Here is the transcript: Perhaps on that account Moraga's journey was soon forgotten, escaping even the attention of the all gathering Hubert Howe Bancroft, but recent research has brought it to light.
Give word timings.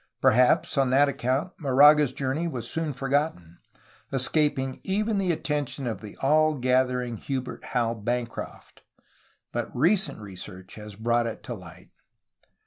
Perhaps 0.19 0.79
on 0.79 0.89
that 0.89 1.07
account 1.07 1.53
Moraga's 1.59 2.11
journey 2.11 2.47
was 2.47 2.67
soon 2.67 2.91
forgotten, 2.91 3.59
escaping 4.11 4.81
even 4.83 5.19
the 5.19 5.31
attention 5.31 5.85
of 5.85 6.01
the 6.01 6.17
all 6.23 6.55
gathering 6.55 7.17
Hubert 7.17 7.63
Howe 7.65 7.93
Bancroft, 7.93 8.81
but 9.51 9.69
recent 9.75 10.17
research 10.17 10.73
has 10.73 10.95
brought 10.95 11.27
it 11.27 11.43
to 11.43 11.53
light. 11.53 11.91